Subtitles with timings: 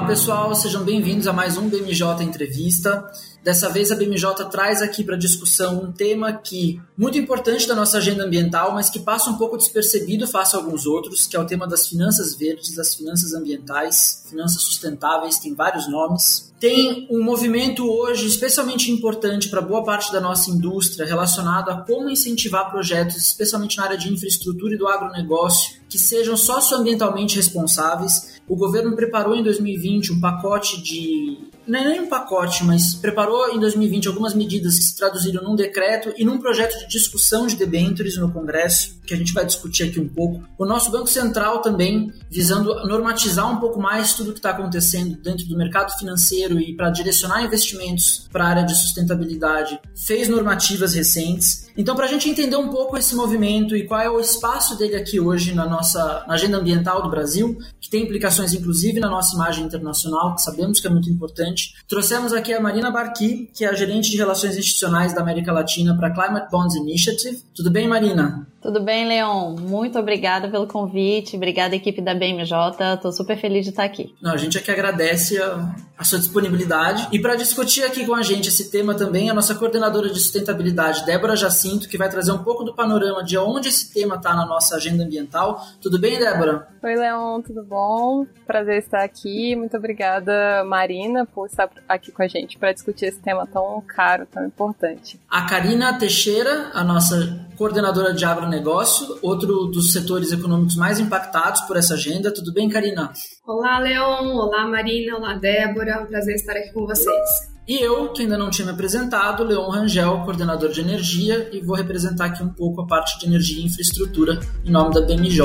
[0.00, 3.04] Olá pessoal, sejam bem-vindos a mais um BMJ Entrevista.
[3.44, 7.98] Dessa vez a BMJ traz aqui para discussão um tema que muito importante da nossa
[7.98, 11.46] agenda ambiental, mas que passa um pouco despercebido face a alguns outros, que é o
[11.46, 16.50] tema das finanças verdes, das finanças ambientais, finanças sustentáveis, tem vários nomes.
[16.58, 22.10] Tem um movimento hoje especialmente importante para boa parte da nossa indústria relacionado a como
[22.10, 28.39] incentivar projetos, especialmente na área de infraestrutura e do agronegócio, que sejam socioambientalmente responsáveis.
[28.50, 33.54] O governo preparou em 2020 um pacote de não é nem um pacote, mas preparou
[33.54, 37.56] em 2020 algumas medidas que se traduziram num decreto e num projeto de discussão de
[37.56, 40.42] debêntures no Congresso, que a gente vai discutir aqui um pouco.
[40.58, 45.16] O nosso Banco Central também, visando normatizar um pouco mais tudo o que está acontecendo
[45.16, 50.94] dentro do mercado financeiro e para direcionar investimentos para a área de sustentabilidade, fez normativas
[50.94, 51.68] recentes.
[51.76, 54.96] Então, para a gente entender um pouco esse movimento e qual é o espaço dele
[54.96, 59.64] aqui hoje na nossa agenda ambiental do Brasil, que tem implicações inclusive na nossa imagem
[59.64, 61.49] internacional, que sabemos que é muito importante,
[61.88, 65.96] Trouxemos aqui a Marina Barqui, que é a gerente de relações institucionais da América Latina
[65.96, 67.42] para Climate Bonds Initiative.
[67.54, 68.46] Tudo bem, Marina?
[68.60, 69.56] Tudo bem, Leon?
[69.58, 71.34] Muito obrigada pelo convite.
[71.34, 72.94] Obrigada, equipe da BMJ.
[72.94, 74.14] Estou super feliz de estar aqui.
[74.20, 77.08] Não, a gente é que agradece a, a sua disponibilidade.
[77.10, 81.06] E para discutir aqui com a gente esse tema também, a nossa coordenadora de sustentabilidade,
[81.06, 84.44] Débora Jacinto, que vai trazer um pouco do panorama de onde esse tema está na
[84.44, 85.66] nossa agenda ambiental.
[85.80, 86.68] Tudo bem, Débora?
[86.82, 88.26] Oi, Leon, tudo bom?
[88.46, 89.56] Prazer estar aqui.
[89.56, 94.26] Muito obrigada, Marina, por estar aqui com a gente para discutir esse tema tão caro,
[94.26, 95.18] tão importante.
[95.30, 101.76] A Karina Teixeira, a nossa coordenadora de agronegócio, outro dos setores econômicos mais impactados por
[101.76, 102.34] essa agenda.
[102.34, 103.12] Tudo bem, Karina?
[103.46, 104.34] Olá, Leon.
[104.34, 105.16] Olá, Marina.
[105.16, 105.92] Olá, Débora.
[105.92, 107.50] É um prazer estar aqui com vocês.
[107.68, 111.76] E eu, que ainda não tinha me apresentado, Leon Rangel, coordenador de energia, e vou
[111.76, 115.42] representar aqui um pouco a parte de energia e infraestrutura em nome da BMJ.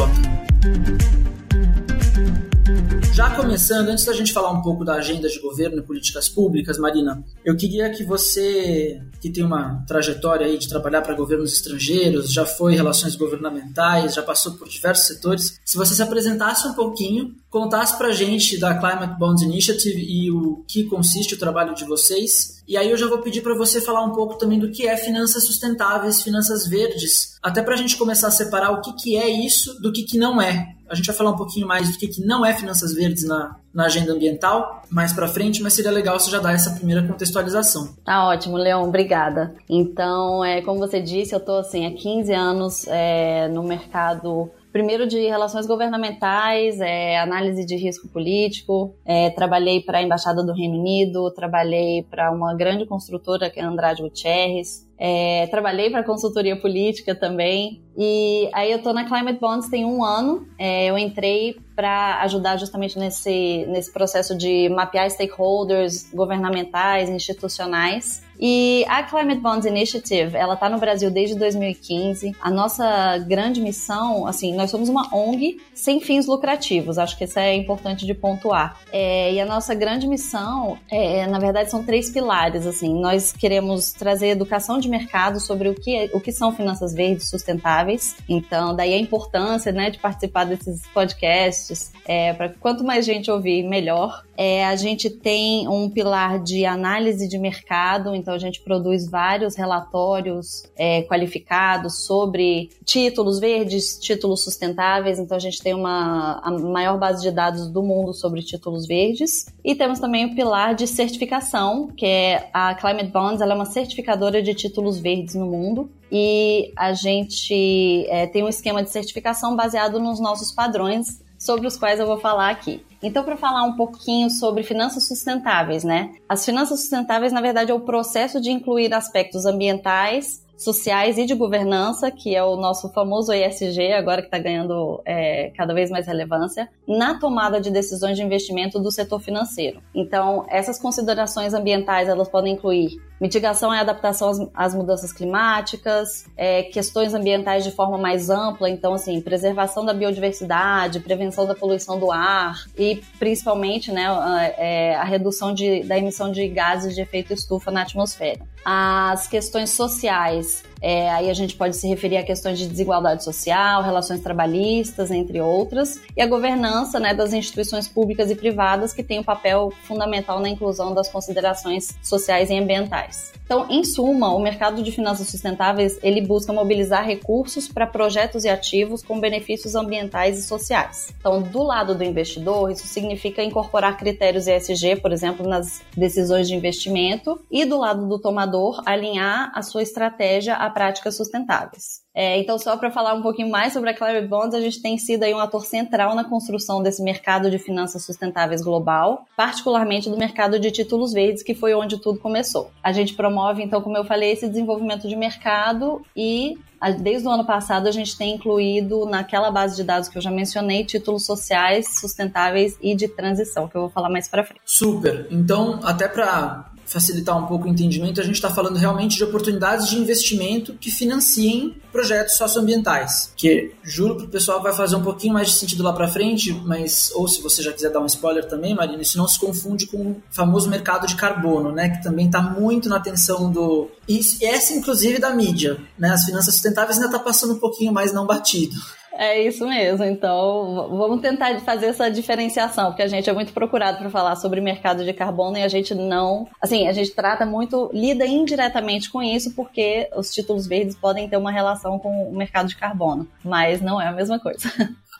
[3.15, 6.77] Já começando, antes da gente falar um pouco da agenda de governo e políticas públicas,
[6.77, 12.29] Marina, eu queria que você, que tem uma trajetória aí de trabalhar para governos estrangeiros,
[12.29, 17.33] já foi relações governamentais, já passou por diversos setores, se você se apresentasse um pouquinho,
[17.49, 21.85] contasse para a gente da Climate Bonds Initiative e o que consiste o trabalho de
[21.85, 22.54] vocês.
[22.67, 24.97] E aí eu já vou pedir para você falar um pouco também do que é
[24.97, 29.29] finanças sustentáveis, finanças verdes, até para a gente começar a separar o que, que é
[29.29, 30.73] isso do que, que não é.
[30.87, 33.55] A gente vai falar um pouquinho mais do que, que não é finanças verdes na,
[33.73, 37.95] na agenda ambiental mais para frente, mas seria legal você já dar essa primeira contextualização.
[38.03, 39.55] Tá ótimo, Leon, obrigada.
[39.67, 45.07] Então, é, como você disse, eu estou assim, há 15 anos é, no mercado primeiro
[45.07, 50.77] de relações governamentais, é, análise de risco político, é, trabalhei para a Embaixada do Reino
[50.77, 57.15] Unido, trabalhei para uma grande construtora que é Andrade Gutierrez, é, trabalhei para consultoria política
[57.15, 57.81] também.
[57.97, 60.45] E aí eu tô na Climate Bonds tem um ano.
[60.59, 68.24] É, eu entrei para ajudar justamente nesse, nesse processo de mapear stakeholders governamentais, institucionais.
[68.39, 72.35] E a Climate Bonds Initiative, ela está no Brasil desde 2015.
[72.41, 76.97] A nossa grande missão, assim, nós somos uma ONG sem fins lucrativos.
[76.97, 78.79] Acho que isso é importante de pontuar.
[78.91, 82.65] É, e a nossa grande missão, é, na verdade, são três pilares.
[82.65, 87.29] Assim, nós queremos trazer educação de mercado sobre o que, o que são finanças verdes
[87.29, 88.15] sustentáveis.
[88.27, 91.93] Então, daí a importância, né, de participar desses podcasts.
[92.05, 94.24] É, para quanto mais gente ouvir, melhor.
[94.37, 99.55] É, a gente tem um pilar de análise de mercado, então a gente produz vários
[99.55, 106.97] relatórios é, qualificados sobre títulos verdes, títulos sustentáveis, então a gente tem uma a maior
[106.97, 109.47] base de dados do mundo sobre títulos verdes.
[109.63, 113.65] E temos também o pilar de certificação, que é a Climate Bonds, ela é uma
[113.65, 115.89] certificadora de títulos verdes no mundo.
[116.11, 121.77] E a gente é, tem um esquema de certificação baseado nos nossos padrões sobre os
[121.77, 122.83] quais eu vou falar aqui.
[123.03, 126.11] Então, para falar um pouquinho sobre finanças sustentáveis, né?
[126.27, 131.33] As finanças sustentáveis, na verdade, é o processo de incluir aspectos ambientais, sociais e de
[131.33, 136.07] governança, que é o nosso famoso ESG, agora que está ganhando é, cada vez mais
[136.07, 139.81] relevância, na tomada de decisões de investimento do setor financeiro.
[139.93, 147.13] Então, essas considerações ambientais elas podem incluir mitigação e adaptação às, mudanças climáticas, é, questões
[147.13, 152.65] ambientais de forma mais ampla, então, assim, preservação da biodiversidade, prevenção da poluição do ar
[152.77, 157.71] e, principalmente, né, a, é, a redução de, da emissão de gases de efeito estufa
[157.71, 158.41] na atmosfera.
[158.65, 160.74] As questões sociais guys.
[160.81, 165.41] É, aí a gente pode se referir a questões de desigualdade social, relações trabalhistas, entre
[165.41, 170.39] outras, e a governança né, das instituições públicas e privadas que tem um papel fundamental
[170.39, 173.33] na inclusão das considerações sociais e ambientais.
[173.45, 178.49] Então, em suma, o mercado de finanças sustentáveis ele busca mobilizar recursos para projetos e
[178.49, 181.13] ativos com benefícios ambientais e sociais.
[181.19, 186.55] Então, do lado do investidor, isso significa incorporar critérios ESG, por exemplo, nas decisões de
[186.55, 192.05] investimento, e do lado do tomador, alinhar a sua estratégia a práticas sustentáveis.
[192.13, 194.97] É, então, só para falar um pouquinho mais sobre a Climate Bonds, a gente tem
[194.97, 200.17] sido aí um ator central na construção desse mercado de finanças sustentáveis global, particularmente do
[200.17, 202.71] mercado de títulos verdes, que foi onde tudo começou.
[202.81, 206.57] A gente promove, então, como eu falei, esse desenvolvimento de mercado e
[207.01, 210.29] desde o ano passado a gente tem incluído naquela base de dados que eu já
[210.29, 214.61] mencionei títulos sociais, sustentáveis e de transição, que eu vou falar mais para frente.
[214.65, 215.27] Super.
[215.31, 219.89] Então, até para facilitar um pouco o entendimento, a gente está falando realmente de oportunidades
[219.89, 223.31] de investimento que financiem projetos socioambientais.
[223.35, 226.53] Que juro para o pessoal vai fazer um pouquinho mais de sentido lá para frente,
[226.65, 229.87] mas ou se você já quiser dar um spoiler também, Marina, isso não se confunde
[229.87, 234.19] com o famoso mercado de carbono, né, que também está muito na atenção do e
[234.41, 236.09] essa inclusive da mídia, né?
[236.09, 238.75] As finanças sustentáveis ainda está passando um pouquinho mais não batido.
[239.17, 240.03] É isso mesmo.
[240.03, 244.59] Então, vamos tentar fazer essa diferenciação, porque a gente é muito procurado para falar sobre
[244.59, 246.47] mercado de carbono e a gente não.
[246.61, 251.37] Assim, a gente trata muito, lida indiretamente com isso, porque os títulos verdes podem ter
[251.37, 254.69] uma relação com o mercado de carbono, mas não é a mesma coisa.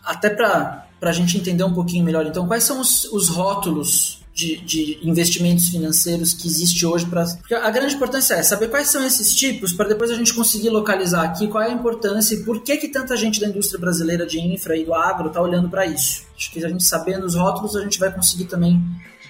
[0.04, 4.58] Até para a gente entender um pouquinho melhor, então, quais são os, os rótulos de,
[4.58, 9.02] de, investimentos financeiros que existe hoje para porque a grande importância é saber quais são
[9.02, 12.62] esses tipos para depois a gente conseguir localizar aqui qual é a importância e por
[12.62, 15.86] que que tanta gente da indústria brasileira de infra e do agro está olhando para
[15.86, 16.24] isso.
[16.36, 18.84] Acho que a gente sabendo os rótulos a gente vai conseguir também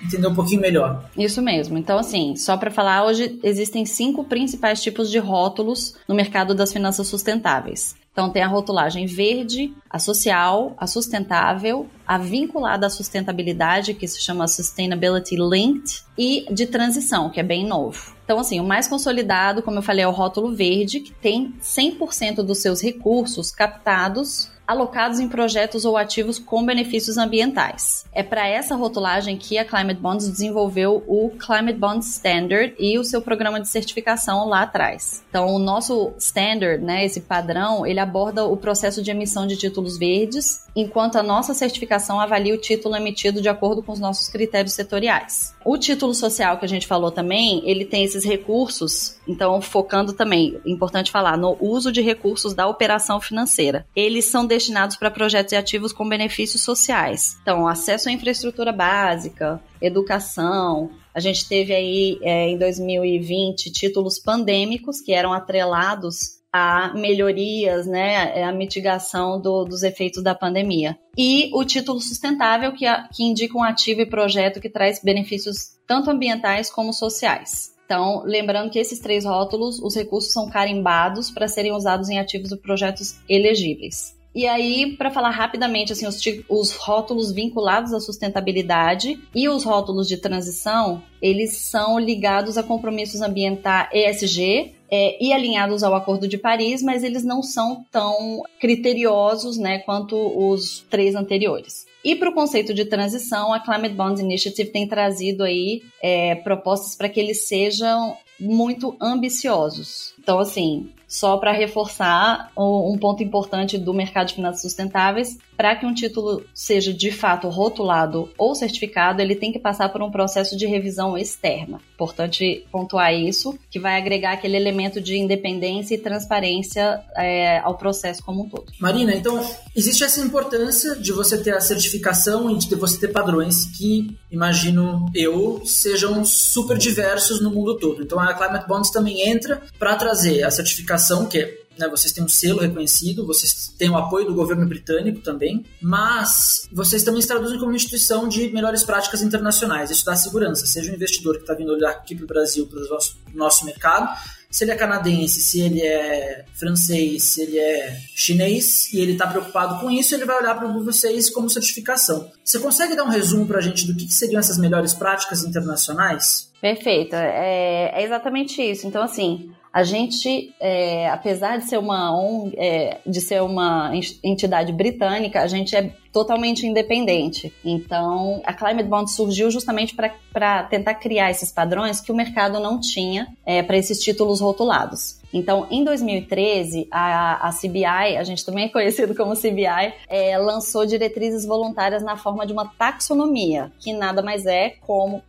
[0.04, 1.08] entender um pouquinho melhor.
[1.16, 1.78] Isso mesmo.
[1.78, 6.74] Então, assim, só para falar, hoje existem cinco principais tipos de rótulos no mercado das
[6.74, 7.96] finanças sustentáveis.
[8.16, 14.22] Então, tem a rotulagem verde, a social, a sustentável, a vinculada à sustentabilidade, que se
[14.22, 18.16] chama Sustainability Linked, e de transição, que é bem novo.
[18.24, 22.36] Então, assim, o mais consolidado, como eu falei, é o rótulo verde, que tem 100%
[22.36, 28.06] dos seus recursos captados alocados em projetos ou ativos com benefícios ambientais.
[28.12, 33.04] É para essa rotulagem que a Climate Bonds desenvolveu o Climate Bonds Standard e o
[33.04, 35.24] seu programa de certificação lá atrás.
[35.30, 39.98] Então, o nosso standard, né, esse padrão, ele aborda o processo de emissão de títulos
[39.98, 44.74] verdes, enquanto a nossa certificação avalia o título emitido de acordo com os nossos critérios
[44.74, 45.54] setoriais.
[45.64, 50.60] O título social que a gente falou também, ele tem esses recursos, então focando também,
[50.66, 53.86] importante falar, no uso de recursos da operação financeira.
[53.96, 57.38] Eles são destinados para projetos e ativos com benefícios sociais.
[57.42, 60.90] Então, acesso à infraestrutura básica, educação.
[61.13, 68.42] A gente teve aí é, em 2020 títulos pandêmicos que eram atrelados a melhorias, né,
[68.42, 70.98] a mitigação do, dos efeitos da pandemia.
[71.18, 75.75] E o título sustentável, que, a, que indica um ativo e projeto que traz benefícios
[75.86, 77.75] tanto ambientais como sociais.
[77.86, 82.51] Então, lembrando que esses três rótulos, os recursos são carimbados para serem usados em ativos
[82.51, 84.16] e projetos elegíveis.
[84.36, 90.10] E aí, para falar rapidamente, assim, os, os rótulos vinculados à sustentabilidade e os rótulos
[90.10, 96.38] de transição, eles são ligados a compromissos ambientais ESG, é, e alinhados ao Acordo de
[96.38, 101.86] Paris, mas eles não são tão criteriosos né, quanto os três anteriores.
[102.04, 106.96] E para o conceito de transição, a Climate Bonds Initiative tem trazido aí é, propostas
[106.96, 110.13] para que eles sejam muito ambiciosos.
[110.20, 115.86] Então, assim, só para reforçar um ponto importante do mercado de finanças sustentáveis, para que
[115.86, 120.58] um título seja de fato rotulado ou certificado, ele tem que passar por um processo
[120.58, 121.80] de revisão externa.
[121.94, 128.24] Importante pontuar isso, que vai agregar aquele elemento de independência e transparência é, ao processo
[128.24, 128.72] como um todo.
[128.80, 129.40] Marina, então
[129.76, 135.10] existe essa importância de você ter a certificação e de você ter padrões que, imagino
[135.14, 138.04] eu, sejam super diversos no mundo todo.
[138.04, 142.24] Então a Climate Bonds também entra para trazer a certificação, que é né, vocês têm
[142.24, 147.27] um selo reconhecido, vocês têm o apoio do governo britânico também, mas vocês também se
[147.27, 149.91] traduzem como instituição de melhores práticas internacionais.
[149.91, 152.79] Isso dá segurança, seja o investidor que está vindo olhar aqui para o Brasil, para
[152.79, 154.10] o nosso, nosso mercado,
[154.55, 159.27] se ele é canadense, se ele é francês, se ele é chinês e ele está
[159.27, 162.32] preocupado com isso, ele vai olhar para vocês como certificação.
[162.41, 165.44] Você consegue dar um resumo para a gente do que, que, seriam essas melhores práticas
[165.44, 166.50] internacionais?
[166.62, 168.88] Perfeito, é, é exatamente isso.
[168.88, 173.91] Então, assim, a gente, é, apesar de ser uma ONG, é, de ser uma
[174.24, 177.53] entidade britânica, a gente é totalmente independente.
[177.62, 179.93] Então, a Climate Bond surgiu justamente
[180.31, 185.19] para tentar criar esses padrões que o mercado não tinha é, para esses títulos rotulados.
[185.34, 190.86] Então, em 2013, a, a CBI, a gente também é conhecido como CBI, é, lançou
[190.86, 195.22] diretrizes voluntárias na forma de uma taxonomia, que nada mais é como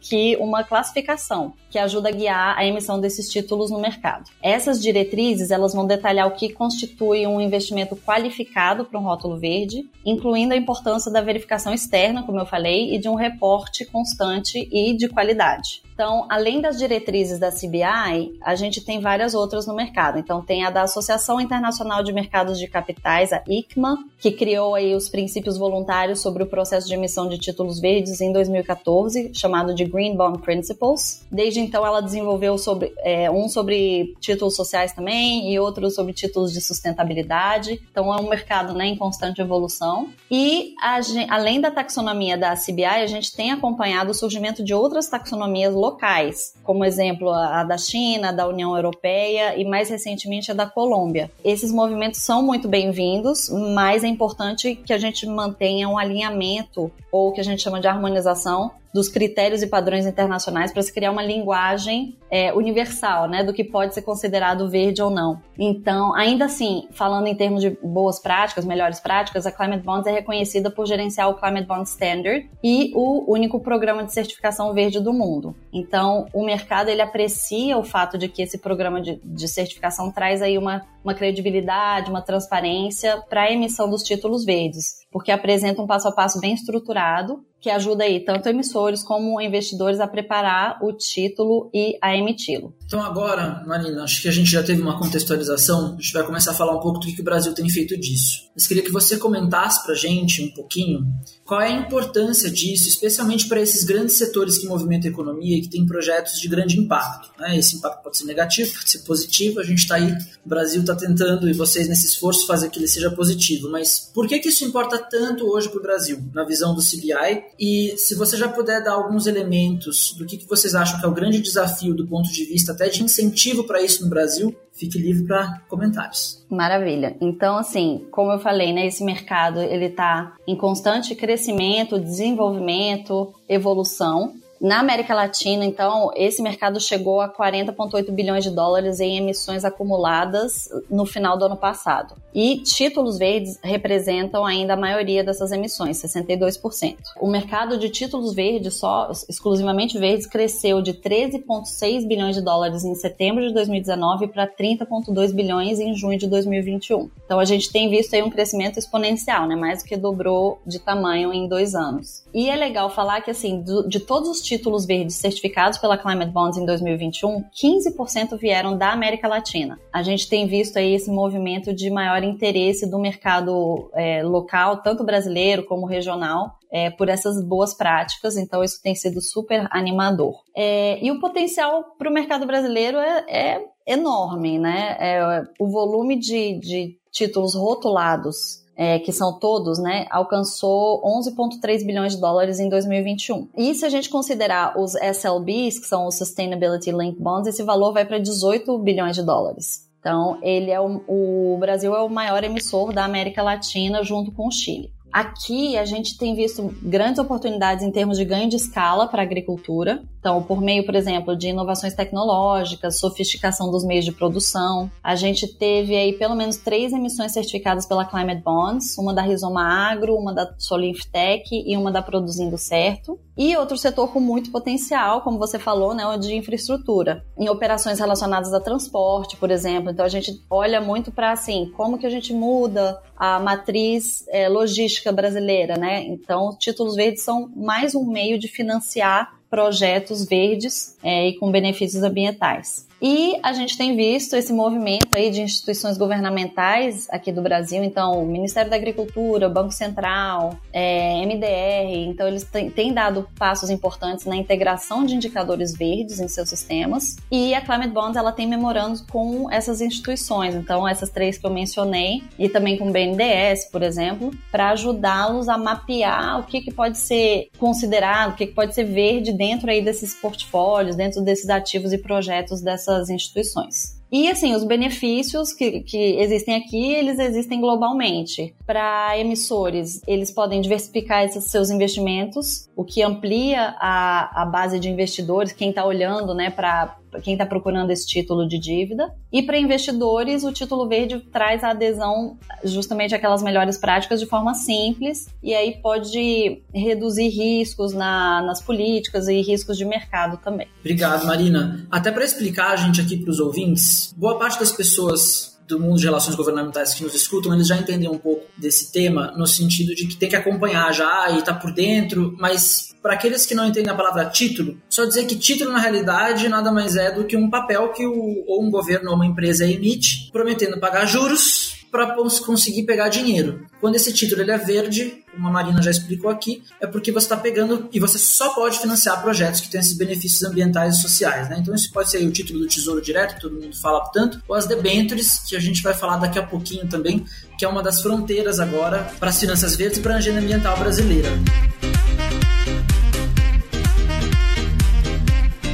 [0.00, 4.30] que uma classificação que ajuda a guiar a emissão desses títulos no mercado.
[4.42, 9.88] Essas diretrizes elas vão detalhar o que constitui um investimento qualificado para um rótulo verde,
[10.04, 14.96] incluindo a importância da verificação externa, como eu falei, e de um reporte constante e
[14.96, 15.84] de qualidade.
[15.94, 20.18] Então, além das diretrizes da CBI, a gente tem várias outras no mercado.
[20.18, 24.92] Então, tem a da Associação Internacional de Mercados de Capitais, a ICMA, que criou aí
[24.92, 29.84] os princípios voluntários sobre o processo de emissão de títulos verdes em 2014, chamado de
[29.84, 31.24] Green Bond Principles.
[31.30, 36.52] Desde então, ela desenvolveu sobre, é, um sobre títulos sociais também e outro sobre títulos
[36.52, 37.80] de sustentabilidade.
[37.88, 40.08] Então, é um mercado né, em constante evolução.
[40.30, 45.08] E, a, além da taxonomia da CBI, a gente tem acompanhado o surgimento de outras
[45.08, 50.66] taxonomias locais, como exemplo a da China, da União Europeia e mais recentemente a da
[50.66, 51.30] Colômbia.
[51.44, 57.32] Esses movimentos são muito bem-vindos, mas é importante que a gente mantenha um alinhamento ou
[57.32, 61.22] que a gente chama de harmonização dos critérios e padrões internacionais para se criar uma
[61.22, 65.42] linguagem é, universal, né, do que pode ser considerado verde ou não.
[65.58, 70.12] Então, ainda assim, falando em termos de boas práticas, melhores práticas, a Climate Bonds é
[70.12, 75.12] reconhecida por gerenciar o Climate Bond Standard e o único programa de certificação verde do
[75.12, 75.56] mundo.
[75.72, 80.40] Então, o mercado ele aprecia o fato de que esse programa de, de certificação traz
[80.40, 85.86] aí uma, uma credibilidade, uma transparência para a emissão dos títulos verdes, porque apresenta um
[85.86, 90.92] passo a passo bem estruturado que ajuda aí tanto emissores como investidores a preparar o
[90.92, 92.74] título e a emiti-lo.
[92.84, 96.50] Então agora, Marina, acho que a gente já teve uma contextualização, a gente vai começar
[96.50, 98.43] a falar um pouco do que o Brasil tem feito disso.
[98.54, 101.04] Mas queria que você comentasse para a gente um pouquinho
[101.44, 105.62] qual é a importância disso, especialmente para esses grandes setores que movimentam a economia e
[105.62, 107.30] que têm projetos de grande impacto.
[107.38, 107.58] Né?
[107.58, 110.12] Esse impacto pode ser negativo, pode ser positivo, a gente está aí,
[110.44, 113.68] o Brasil está tentando, e vocês nesse esforço, fazer que ele seja positivo.
[113.70, 117.44] Mas por que, que isso importa tanto hoje para o Brasil, na visão do CBI?
[117.58, 121.08] E se você já puder dar alguns elementos do que, que vocês acham que é
[121.08, 124.98] o grande desafio do ponto de vista até de incentivo para isso no Brasil, fique
[124.98, 126.44] livre para comentários.
[126.50, 127.16] Maravilha.
[127.20, 134.34] Então, assim, como eu falei, né, esse mercado ele está em constante crescimento, desenvolvimento, evolução.
[134.60, 140.68] Na América Latina, então, esse mercado chegou a 40,8 bilhões de dólares em emissões acumuladas
[140.88, 142.14] no final do ano passado.
[142.34, 146.96] E títulos verdes representam ainda a maioria dessas emissões, 62%.
[147.20, 152.94] O mercado de títulos verdes, só exclusivamente verdes, cresceu de 13,6 bilhões de dólares em
[152.94, 157.10] setembro de 2019 para 30,2 bilhões em junho de 2021.
[157.24, 159.54] Então a gente tem visto aí um crescimento exponencial, né?
[159.54, 162.23] Mais do que dobrou de tamanho em dois anos.
[162.34, 166.58] E é legal falar que, assim, de todos os títulos verdes certificados pela Climate Bonds
[166.58, 169.78] em 2021, 15% vieram da América Latina.
[169.92, 175.04] A gente tem visto aí esse movimento de maior interesse do mercado é, local, tanto
[175.04, 180.34] brasileiro como regional, é, por essas boas práticas, então isso tem sido super animador.
[180.56, 184.96] É, e o potencial para o mercado brasileiro é, é enorme, né?
[184.98, 192.14] É, o volume de, de títulos rotulados é, que são todos, né, alcançou 11,3 bilhões
[192.14, 193.48] de dólares em 2021.
[193.56, 197.92] E se a gente considerar os SLBs, que são os Sustainability Linked Bonds, esse valor
[197.92, 199.88] vai para 18 bilhões de dólares.
[200.00, 204.48] Então, ele é o, o Brasil é o maior emissor da América Latina junto com
[204.48, 204.92] o Chile.
[205.10, 209.24] Aqui a gente tem visto grandes oportunidades em termos de ganho de escala para a
[209.24, 210.02] agricultura.
[210.24, 214.90] Então, por meio, por exemplo, de inovações tecnológicas, sofisticação dos meios de produção.
[215.02, 219.62] A gente teve aí pelo menos três emissões certificadas pela Climate Bonds, uma da Rizoma
[219.62, 223.20] Agro, uma da Solinftec e uma da Produzindo Certo.
[223.36, 228.54] E outro setor com muito potencial, como você falou, né, de infraestrutura, em operações relacionadas
[228.54, 229.90] a transporte, por exemplo.
[229.90, 234.48] Então a gente olha muito para assim, como que a gente muda a matriz é,
[234.48, 236.02] logística brasileira, né?
[236.04, 242.02] Então, títulos verdes são mais um meio de financiar projetos verdes é, e com benefícios
[242.02, 242.88] ambientais.
[243.06, 248.22] E a gente tem visto esse movimento aí de instituições governamentais aqui do Brasil, então
[248.22, 254.34] o Ministério da Agricultura, Banco Central, é, MDR, então eles têm dado passos importantes na
[254.34, 257.16] integração de indicadores verdes em seus sistemas.
[257.30, 261.50] E a Climate Bonds ela tem memorandos com essas instituições, então essas três que eu
[261.50, 266.72] mencionei, e também com o BNDES, por exemplo, para ajudá-los a mapear o que, que
[266.72, 271.50] pode ser considerado, o que, que pode ser verde dentro aí desses portfólios, dentro desses
[271.50, 274.02] ativos e projetos dessa essas instituições.
[274.12, 278.54] E assim, os benefícios que, que existem aqui, eles existem globalmente.
[278.64, 284.88] Para emissores, eles podem diversificar esses seus investimentos, o que amplia a, a base de
[284.88, 289.14] investidores, quem está olhando né, para quem está procurando esse título de dívida.
[289.32, 294.54] E para investidores, o título verde traz a adesão justamente àquelas melhores práticas de forma
[294.54, 300.68] simples e aí pode reduzir riscos na, nas políticas e riscos de mercado também.
[300.80, 301.86] Obrigado, Marina.
[301.90, 306.04] Até para explicar gente aqui para os ouvintes, boa parte das pessoas do mundo de
[306.04, 310.06] relações governamentais que nos escutam, eles já entendem um pouco desse tema, no sentido de
[310.06, 313.92] que tem que acompanhar já e tá por dentro, mas para aqueles que não entendem
[313.92, 317.50] a palavra título, só dizer que título na realidade nada mais é do que um
[317.50, 322.82] papel que o, ou um governo ou uma empresa emite, prometendo pagar juros para conseguir
[322.84, 323.66] pegar dinheiro.
[323.80, 327.26] Quando esse título ele é verde, como a Marina já explicou aqui, é porque você
[327.26, 331.48] está pegando e você só pode financiar projetos que têm esses benefícios ambientais e sociais.
[331.48, 331.56] Né?
[331.60, 334.66] Então, isso pode ser o título do Tesouro Direto, todo mundo fala tanto, ou as
[334.66, 337.24] debêntures, que a gente vai falar daqui a pouquinho também,
[337.58, 340.76] que é uma das fronteiras agora para as finanças verdes e para a agenda ambiental
[340.78, 341.28] brasileira.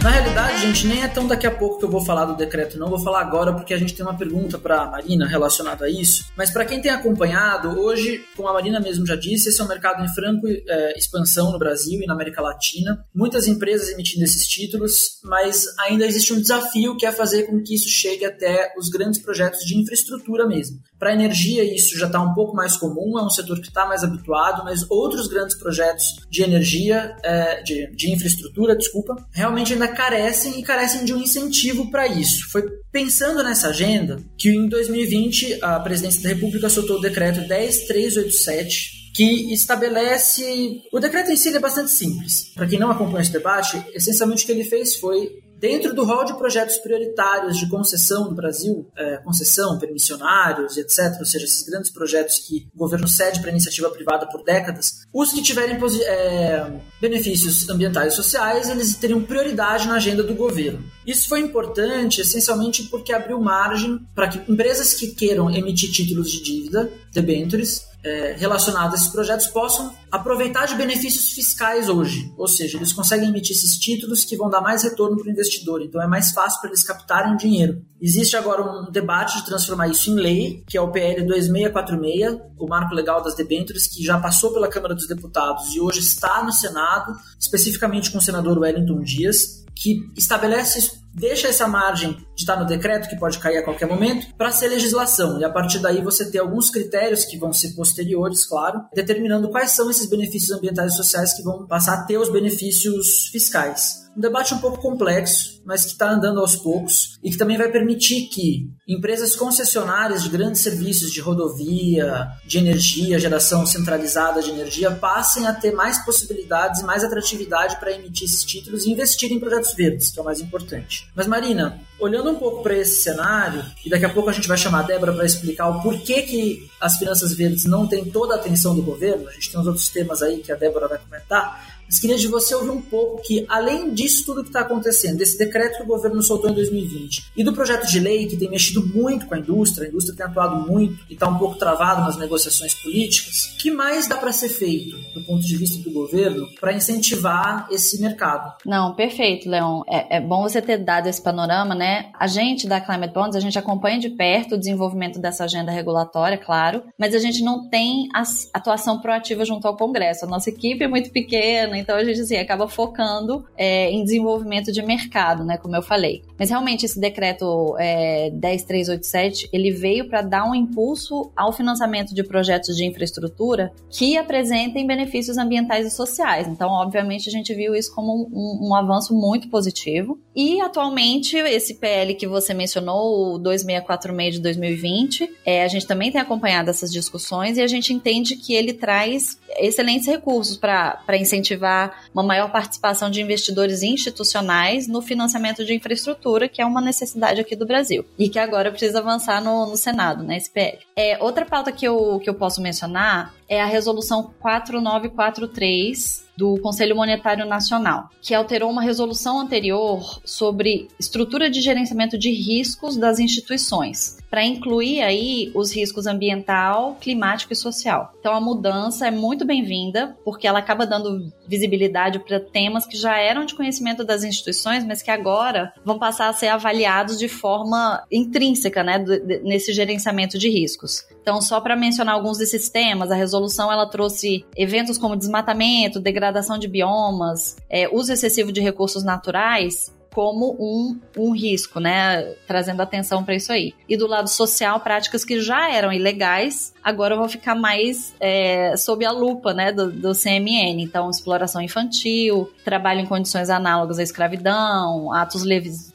[0.02, 2.78] Na realidade, gente, nem é tão daqui a pouco que eu vou falar do decreto,
[2.78, 2.88] não.
[2.88, 6.24] Vou falar agora porque a gente tem uma pergunta para a Marina relacionada a isso.
[6.34, 9.68] Mas para quem tem acompanhado, hoje, como a Marina mesmo já disse, esse é um
[9.68, 13.04] mercado em franco é, expansão no Brasil e na América Latina.
[13.14, 17.74] Muitas empresas emitindo esses títulos, mas ainda existe um desafio que é fazer com que
[17.74, 20.78] isso chegue até os grandes projetos de infraestrutura mesmo.
[20.98, 24.02] Para energia, isso já está um pouco mais comum, é um setor que está mais
[24.02, 30.58] habituado, mas outros grandes projetos de energia, é, de, de infraestrutura, desculpa, realmente ainda carecem
[30.58, 32.50] e carecem de um incentivo para isso.
[32.50, 39.00] Foi pensando nessa agenda que em 2020 a Presidência da República soltou o decreto 10387
[39.14, 40.82] que estabelece.
[40.92, 42.52] O decreto em si é bastante simples.
[42.54, 46.24] Para quem não acompanha esse debate, essencialmente o que ele fez foi Dentro do rol
[46.24, 51.90] de projetos prioritários de concessão do Brasil, é, concessão, permissionários, etc., ou seja, esses grandes
[51.90, 57.68] projetos que o governo cede para iniciativa privada por décadas, os que tiverem é, benefícios
[57.68, 60.82] ambientais e sociais, eles teriam prioridade na agenda do governo.
[61.06, 66.42] Isso foi importante, essencialmente, porque abriu margem para que empresas que queiram emitir títulos de
[66.42, 72.32] dívida, debentures, é, relacionados a esses projetos possam aproveitar de benefícios fiscais hoje.
[72.36, 75.82] Ou seja, eles conseguem emitir esses títulos que vão dar mais retorno para o investidor.
[75.82, 77.82] Então é mais fácil para eles captarem dinheiro.
[78.00, 82.66] Existe agora um debate de transformar isso em lei, que é o PL 2646, o
[82.66, 86.52] marco legal das debêntures, que já passou pela Câmara dos Deputados e hoje está no
[86.52, 92.66] Senado, especificamente com o senador Wellington Dias, que estabelece deixa essa margem de estar no
[92.66, 95.38] decreto, que pode cair a qualquer momento, para ser legislação.
[95.40, 99.72] E a partir daí você ter alguns critérios que vão ser posteriores, claro, determinando quais
[99.72, 104.00] são esses benefícios ambientais e sociais que vão passar a ter os benefícios fiscais.
[104.16, 107.70] Um debate um pouco complexo, mas que está andando aos poucos e que também vai
[107.70, 114.90] permitir que empresas concessionárias de grandes serviços de rodovia, de energia, geração centralizada de energia,
[114.90, 119.38] passem a ter mais possibilidades e mais atratividade para emitir esses títulos e investir em
[119.38, 120.99] projetos verdes, que é o mais importante.
[121.14, 124.56] Mas, Marina, olhando um pouco para esse cenário, e daqui a pouco a gente vai
[124.56, 128.36] chamar a Débora para explicar o porquê que as finanças verdes não têm toda a
[128.38, 131.69] atenção do governo, a gente tem uns outros temas aí que a Débora vai comentar,
[131.90, 135.36] mas queria de você ouvir um pouco que, além disso tudo que está acontecendo, desse
[135.36, 138.86] decreto que o governo soltou em 2020 e do projeto de lei que tem mexido
[138.86, 142.16] muito com a indústria, a indústria tem atuado muito e está um pouco travado nas
[142.16, 146.72] negociações políticas, que mais dá para ser feito do ponto de vista do governo para
[146.72, 148.54] incentivar esse mercado?
[148.64, 149.82] Não, perfeito, Leon.
[149.88, 152.12] É, é, bom você ter dado esse panorama, né?
[152.16, 156.38] A gente da Climate Bonds, a gente acompanha de perto o desenvolvimento dessa agenda regulatória,
[156.38, 158.08] claro, mas a gente não tem
[158.54, 160.24] atuação proativa junto ao Congresso.
[160.24, 164.72] A nossa equipe é muito pequena, então a gente assim, acaba focando é, em desenvolvimento
[164.72, 166.22] de mercado, né, como eu falei.
[166.38, 172.22] Mas realmente esse decreto é, 10387, ele veio para dar um impulso ao financiamento de
[172.22, 176.46] projetos de infraestrutura que apresentem benefícios ambientais e sociais.
[176.46, 180.18] Então, obviamente, a gente viu isso como um, um avanço muito positivo.
[180.34, 186.10] E atualmente, esse PL que você mencionou, o 2646 de 2020, é, a gente também
[186.10, 191.69] tem acompanhado essas discussões e a gente entende que ele traz excelentes recursos para incentivar
[192.12, 197.56] uma maior participação de investidores institucionais no financiamento de infraestrutura, que é uma necessidade aqui
[197.56, 198.04] do Brasil.
[198.18, 200.78] E que agora precisa avançar no, no Senado, na né, SPL.
[200.96, 206.96] É, outra pauta que eu, que eu posso mencionar é a resolução 4943 do Conselho
[206.96, 214.16] Monetário Nacional, que alterou uma resolução anterior sobre estrutura de gerenciamento de riscos das instituições,
[214.30, 218.14] para incluir aí os riscos ambiental, climático e social.
[218.18, 223.18] Então a mudança é muito bem-vinda, porque ela acaba dando visibilidade para temas que já
[223.18, 228.02] eram de conhecimento das instituições, mas que agora vão passar a ser avaliados de forma
[228.10, 229.04] intrínseca, né,
[229.42, 231.04] nesse gerenciamento de riscos.
[231.22, 236.58] Então, só para mencionar alguns desses temas, a resolução ela trouxe eventos como desmatamento, degradação
[236.58, 242.22] de biomas, é, uso excessivo de recursos naturais como um, um risco, né?
[242.46, 243.74] Trazendo atenção para isso aí.
[243.88, 249.04] E do lado social, práticas que já eram ilegais, agora vão ficar mais é, sob
[249.04, 249.72] a lupa, né?
[249.72, 250.82] Do, do CMN.
[250.82, 255.44] Então, exploração infantil, trabalho em condições análogas à escravidão, atos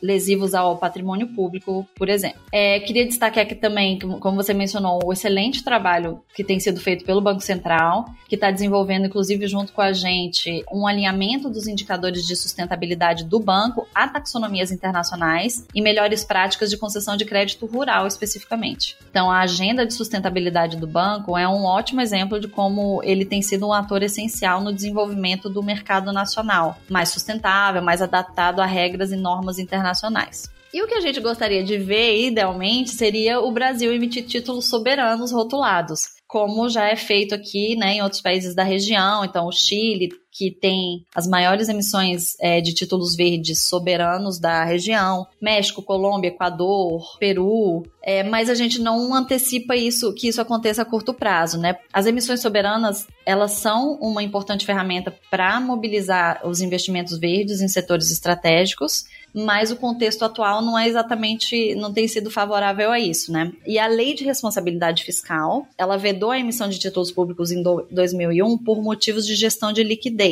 [0.01, 2.39] lesivos ao patrimônio público, por exemplo.
[2.51, 7.05] É, queria destacar aqui também, como você mencionou, o excelente trabalho que tem sido feito
[7.05, 12.25] pelo Banco Central, que está desenvolvendo, inclusive, junto com a gente, um alinhamento dos indicadores
[12.25, 18.97] de sustentabilidade do banco taxonomias internacionais e melhores práticas de concessão de crédito rural, especificamente.
[19.09, 23.41] Então, a agenda de sustentabilidade do banco é um ótimo exemplo de como ele tem
[23.41, 29.11] sido um ator essencial no desenvolvimento do mercado nacional, mais sustentável, mais adaptado a regras
[29.11, 30.53] e normas internacionais.
[30.75, 35.31] E o que a gente gostaria de ver, idealmente, seria o Brasil emitir títulos soberanos
[35.31, 39.23] rotulados, como já é feito aqui né, em outros países da região.
[39.23, 45.25] Então, o Chile, que tem as maiores emissões é, de títulos verdes soberanos da região,
[45.41, 50.85] México, Colômbia, Equador, Peru, é, mas a gente não antecipa isso que isso aconteça a
[50.85, 51.77] curto prazo, né?
[51.93, 58.11] As emissões soberanas elas são uma importante ferramenta para mobilizar os investimentos verdes em setores
[58.11, 63.51] estratégicos mas o contexto atual não é exatamente, não tem sido favorável a isso, né?
[63.67, 68.57] E a lei de responsabilidade fiscal, ela vedou a emissão de títulos públicos em 2001
[68.59, 70.24] por motivos de gestão de liquidez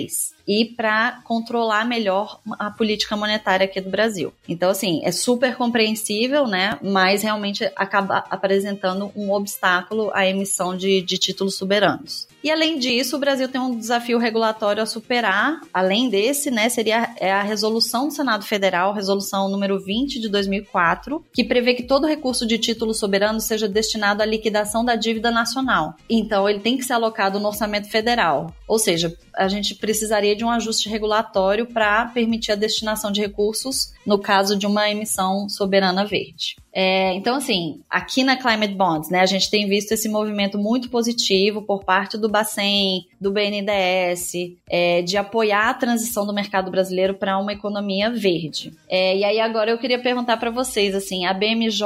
[0.48, 4.34] e para controlar melhor a política monetária aqui do Brasil.
[4.48, 6.78] Então, assim, é super compreensível, né?
[6.82, 12.28] Mas realmente acaba apresentando um obstáculo à emissão de, de títulos soberanos.
[12.44, 15.62] E além disso, o Brasil tem um desafio regulatório a superar.
[15.74, 21.24] Além desse, né, seria é a resolução do Senado Federal, resolução número 20 de 2004,
[21.34, 25.96] que prevê que todo recurso de título soberano seja destinado à liquidação da dívida nacional.
[26.10, 28.54] Então, ele tem que ser alocado no orçamento federal.
[28.68, 33.94] Ou seja, a gente precisaria de um ajuste regulatório para permitir a destinação de recursos
[34.06, 36.58] no caso de uma emissão soberana verde.
[36.74, 40.90] É, então, assim, aqui na Climate Bonds, né, a gente tem visto esse movimento muito
[40.90, 47.14] positivo por parte do Bacen, do BNDES, é, de apoiar a transição do mercado brasileiro
[47.14, 48.74] para uma economia verde.
[48.90, 51.86] É, e aí agora eu queria perguntar para vocês, assim, a BMJ,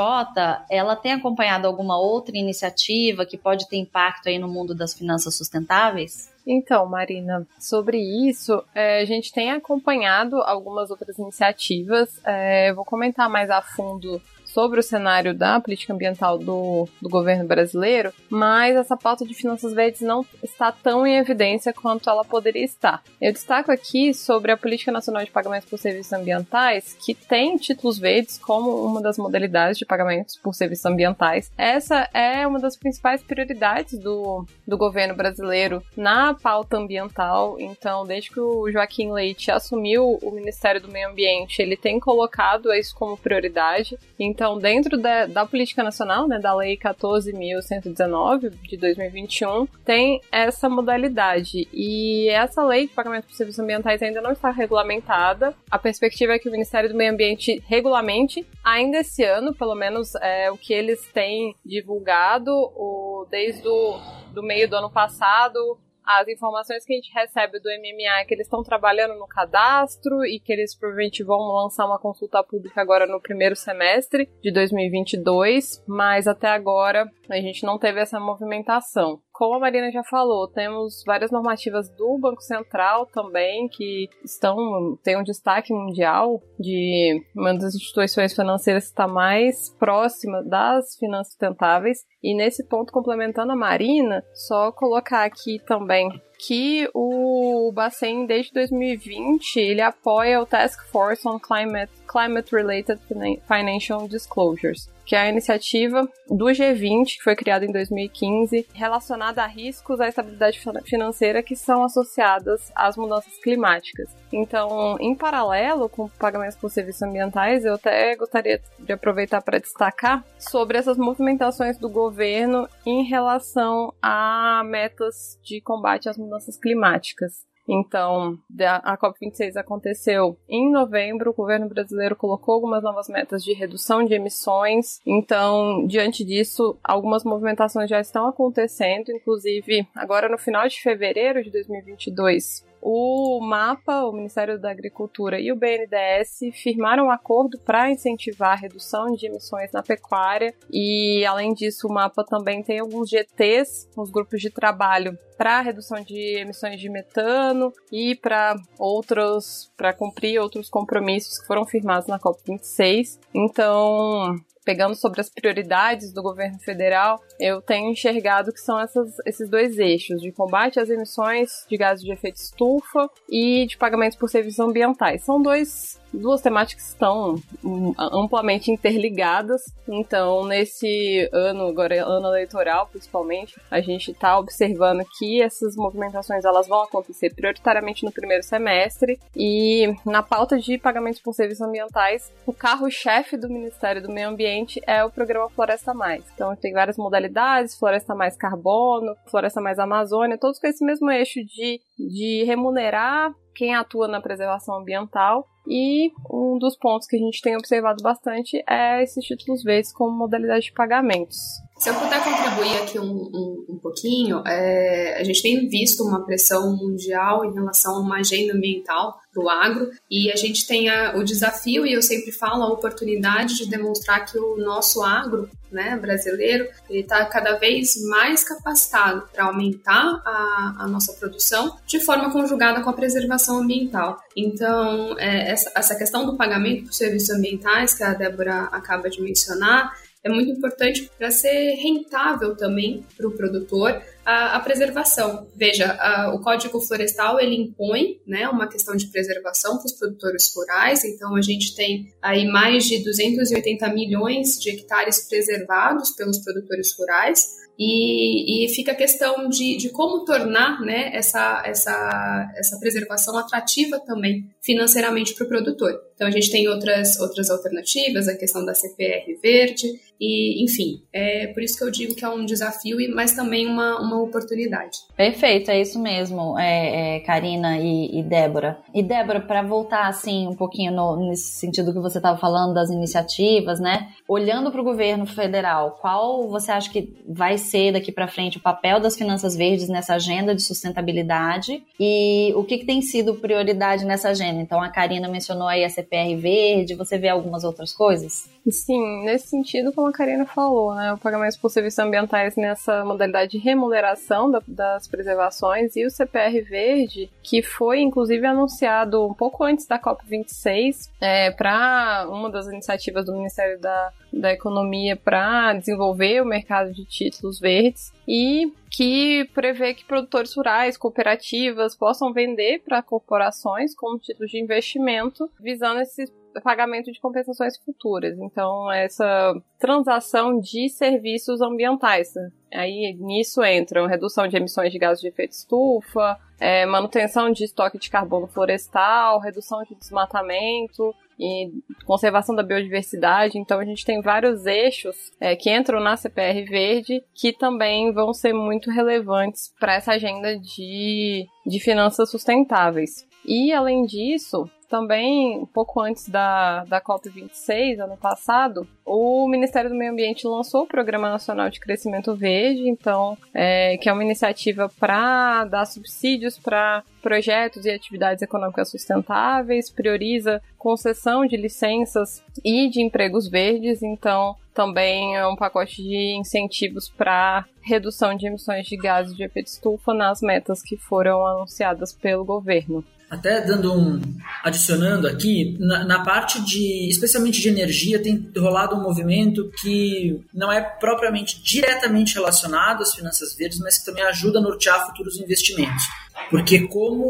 [0.70, 5.36] ela tem acompanhado alguma outra iniciativa que pode ter impacto aí no mundo das finanças
[5.36, 6.32] sustentáveis?
[6.50, 12.10] Então, Marina, sobre isso, é, a gente tem acompanhado algumas outras iniciativas.
[12.24, 14.22] É, vou comentar mais a fundo
[14.58, 19.72] sobre o cenário da política ambiental do, do governo brasileiro, mas essa pauta de finanças
[19.72, 23.04] verdes não está tão em evidência quanto ela poderia estar.
[23.22, 28.00] Eu destaco aqui sobre a Política Nacional de Pagamentos por Serviços Ambientais, que tem títulos
[28.00, 31.52] verdes como uma das modalidades de pagamentos por serviços ambientais.
[31.56, 37.58] Essa é uma das principais prioridades do, do governo brasileiro na pauta ambiental.
[37.60, 42.74] Então, desde que o Joaquim Leite assumiu o Ministério do Meio Ambiente, ele tem colocado
[42.74, 44.00] isso como prioridade.
[44.20, 50.70] Então, então, dentro da, da política nacional, né, da Lei 14.119 de 2021, tem essa
[50.70, 51.68] modalidade.
[51.74, 55.54] E essa lei de pagamento por serviços ambientais ainda não está regulamentada.
[55.70, 60.16] A perspectiva é que o Ministério do Meio Ambiente regulamente, ainda esse ano, pelo menos
[60.16, 64.00] é o que eles têm divulgado, o, desde o
[64.32, 68.34] do meio do ano passado, as informações que a gente recebe do MMA é que
[68.34, 73.06] eles estão trabalhando no cadastro e que eles provavelmente vão lançar uma consulta pública agora
[73.06, 79.20] no primeiro semestre de 2022, mas até agora a gente não teve essa movimentação.
[79.32, 85.18] Como a Marina já falou, temos várias normativas do Banco Central também que estão têm
[85.18, 92.00] um destaque mundial de uma das instituições financeiras que está mais próxima das finanças sustentáveis.
[92.24, 99.58] E nesse ponto, complementando a Marina, só colocar aqui também que o Bacen, desde 2020,
[99.60, 103.00] ele apoia o Task Force on Climate, Climate Related
[103.48, 109.48] Financial Disclosures, que é a iniciativa do G20, que foi criada em 2015, relacionada a
[109.48, 114.10] riscos à estabilidade financeira que são associadas às mudanças climáticas.
[114.32, 120.24] Então, em paralelo com pagamentos por serviços ambientais, eu até gostaria de aproveitar para destacar
[120.38, 126.27] sobre essas movimentações do governo em relação a metas de combate às mudanças
[126.58, 127.46] climáticas.
[127.68, 128.40] Então,
[128.84, 134.14] a COP26 aconteceu em novembro, o governo brasileiro colocou algumas novas metas de redução de
[134.14, 135.02] emissões.
[135.06, 141.52] Então, diante disso, algumas movimentações já estão acontecendo, inclusive agora no final de fevereiro de
[141.52, 148.52] 2022, o MAPA, o Ministério da Agricultura e o BNDES firmaram um acordo para incentivar
[148.52, 153.90] a redução de emissões na pecuária e, além disso, o MAPA também tem alguns GTs,
[153.96, 160.40] os grupos de trabalho para redução de emissões de metano e para outros, para cumprir
[160.40, 163.20] outros compromissos que foram firmados na COP26.
[163.34, 164.36] Então,
[164.68, 169.80] pegando sobre as prioridades do governo federal, eu tenho enxergado que são essas, esses dois
[169.80, 174.60] eixos, de combate às emissões de gases de efeito estufa e de pagamentos por serviços
[174.60, 175.24] ambientais.
[175.24, 179.62] São dois duas temáticas estão hum, amplamente interligadas.
[179.88, 186.46] Então, nesse ano, agora é ano eleitoral principalmente, a gente está observando que essas movimentações
[186.46, 192.32] elas vão acontecer prioritariamente no primeiro semestre e na pauta de pagamentos por serviços ambientais,
[192.46, 196.24] o carro-chefe do Ministério do Meio Ambiente é o programa Floresta Mais.
[196.34, 201.40] Então, tem várias modalidades, Floresta Mais Carbono, Floresta Mais Amazônia, todos com esse mesmo eixo
[201.44, 205.48] de, de remunerar quem atua na preservação ambiental.
[205.68, 210.16] E um dos pontos que a gente tem observado bastante é esses títulos verdes como
[210.16, 211.67] modalidade de pagamentos.
[211.78, 216.26] Se eu puder contribuir aqui um, um, um pouquinho, é, a gente tem visto uma
[216.26, 220.90] pressão mundial em relação a uma agenda ambiental para o agro e a gente tem
[220.90, 225.48] a, o desafio, e eu sempre falo, a oportunidade de demonstrar que o nosso agro
[225.72, 232.00] né, brasileiro ele está cada vez mais capacitado para aumentar a, a, nossa produção de
[232.00, 234.18] forma conjugada com a preservação ambiental.
[234.36, 239.22] Então, é, essa, essa questão do pagamento por serviços ambientais que a Débora acaba de
[239.22, 239.94] mencionar,
[240.28, 245.48] é muito importante para ser rentável também para o produtor a, a, preservação.
[245.56, 250.54] Veja, a, o Código Florestal ele impõe né, uma questão de preservação para os produtores
[250.54, 256.94] rurais, então a gente tem aí mais de 280 milhões de hectares preservados pelos produtores
[256.98, 257.56] rurais.
[257.80, 264.00] E, e, fica a questão de, de como tornar né, essa, essa, essa preservação atrativa
[264.00, 265.94] também financeiramente para o produtor.
[266.14, 269.88] Então a gente tem outras, outras alternativas, a questão da CPR verde,
[270.20, 274.02] e enfim, é por isso que eu digo que é um desafio, mas também uma,
[274.02, 274.98] uma oportunidade.
[275.16, 278.80] Perfeito, é isso mesmo, é, é Karina e, e, Débora.
[278.94, 282.90] E Débora, para voltar assim um pouquinho no, nesse sentido que você estava falando das
[282.90, 284.10] iniciativas, né?
[284.28, 288.62] Olhando para o governo federal, qual você acha que vai ser daqui para frente o
[288.62, 294.04] papel das finanças verdes nessa agenda de sustentabilidade e o que, que tem sido prioridade
[294.04, 294.57] nessa agenda?
[294.62, 298.50] Então a Karina mencionou aí a CPR verde, você vê algumas outras coisas?
[298.70, 303.52] Sim, nesse sentido, como a Karina falou, né, o pagamento por serviços ambientais nessa modalidade
[303.52, 309.64] de remuneração da, das preservações e o CPR verde, que foi inclusive anunciado um pouco
[309.64, 316.42] antes da COP26 é, para uma das iniciativas do Ministério da, da Economia para desenvolver
[316.42, 323.02] o mercado de títulos verdes e que prevê que produtores rurais, cooperativas possam vender para
[323.02, 326.26] corporações como títulos de investimento, visando esse
[326.62, 328.38] pagamento de compensações futuras.
[328.40, 332.34] Então, essa transação de serviços ambientais.
[332.36, 332.52] Né?
[332.74, 338.00] Aí nisso entram redução de emissões de gases de efeito estufa, é, manutenção de estoque
[338.00, 341.72] de carbono florestal, redução de desmatamento, e
[342.06, 343.58] conservação da biodiversidade.
[343.58, 348.34] Então a gente tem vários eixos é, que entram na CPR Verde que também vão
[348.34, 353.28] ser muito relevantes para essa agenda de, de finanças sustentáveis.
[353.46, 359.96] E além disso, também, um pouco antes da, da COP26, ano passado, o Ministério do
[359.96, 364.90] Meio Ambiente lançou o Programa Nacional de Crescimento Verde, então, é, que é uma iniciativa
[365.00, 373.02] para dar subsídios para projetos e atividades econômicas sustentáveis, prioriza concessão de licenças e de
[373.02, 379.36] empregos verdes, então também é um pacote de incentivos para redução de emissões de gases
[379.36, 383.04] de efeito estufa nas metas que foram anunciadas pelo governo.
[383.30, 384.22] Até dando um.
[384.64, 387.10] adicionando aqui, na, na, parte de.
[387.10, 393.54] especialmente de energia, tem rolado um movimento que não é propriamente diretamente relacionado às finanças
[393.56, 396.04] verdes, mas que também ajuda a nortear futuros investimentos.
[396.50, 397.26] Porque como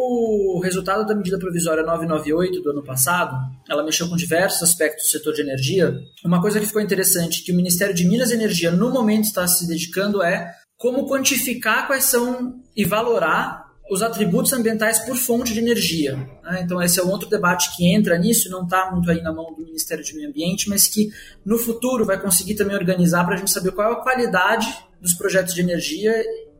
[0.57, 3.35] o resultado da medida provisória 998 do ano passado,
[3.67, 7.51] ela mexeu com diversos aspectos do setor de energia, uma coisa que ficou interessante que
[7.51, 12.03] o Ministério de Minas e Energia no momento está se dedicando é como quantificar quais
[12.03, 16.15] são e valorar os atributos ambientais por fonte de energia.
[16.43, 16.61] Né?
[16.63, 19.53] Então, esse é um outro debate que entra nisso, não está muito aí na mão
[19.53, 21.09] do Ministério do Meio Ambiente, mas que
[21.45, 24.67] no futuro vai conseguir também organizar para a gente saber qual é a qualidade
[25.01, 26.13] dos projetos de energia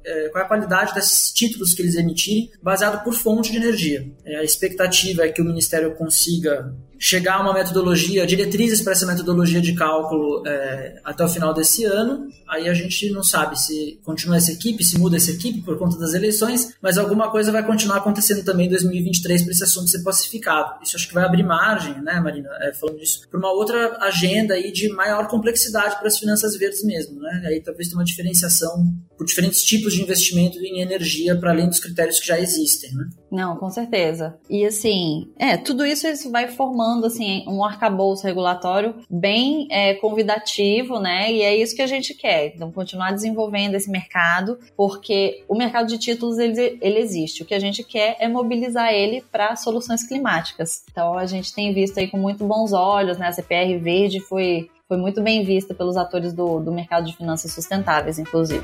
[0.08, 4.10] é, qual é a qualidade desses títulos que eles emitirem, baseado por fonte de energia.
[4.26, 9.06] É, a expectativa é que o Ministério consiga chegar a uma metodologia, diretrizes para essa
[9.06, 12.28] metodologia de cálculo é, até o final desse ano.
[12.48, 15.98] Aí a gente não sabe se continua essa equipe, se muda essa equipe por conta
[15.98, 20.04] das eleições, mas alguma coisa vai continuar acontecendo também em 2023 para esse assunto ser
[20.04, 20.82] pacificado.
[20.82, 24.54] Isso acho que vai abrir margem, né, Marina, é, falando disso, para uma outra agenda
[24.54, 27.44] aí de maior complexidade para as finanças verdes mesmo, né?
[27.48, 28.86] Aí talvez tenha uma diferenciação
[29.18, 33.10] por diferentes tipos de investimento em energia para além dos critérios que já existem, né?
[33.32, 34.38] Não, com certeza.
[34.50, 41.00] E assim, é, tudo isso, isso vai formando assim um arcabouço regulatório bem é, convidativo,
[41.00, 41.32] né?
[41.32, 42.54] E é isso que a gente quer.
[42.56, 47.44] Então, continuar desenvolvendo esse mercado, porque o mercado de títulos ele, ele existe.
[47.44, 50.84] O que a gente quer é mobilizar ele para soluções climáticas.
[50.90, 53.28] Então, a gente tem visto aí com muito bons olhos, né?
[53.28, 57.52] A CPR Verde foi foi muito bem vista pelos atores do, do mercado de finanças
[57.52, 58.64] sustentáveis, inclusive.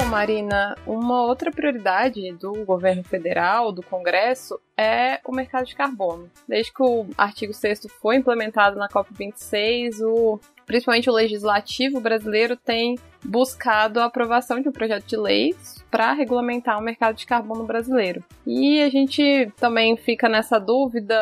[0.00, 6.30] Então, Marina, uma outra prioridade do governo federal, do Congresso, é o mercado de carbono.
[6.48, 12.98] Desde que o artigo 6 foi implementado na COP26, o, principalmente o legislativo brasileiro tem
[13.24, 15.54] buscado a aprovação de um projeto de lei
[15.90, 18.24] para regulamentar o mercado de carbono brasileiro.
[18.46, 21.16] E a gente também fica nessa dúvida,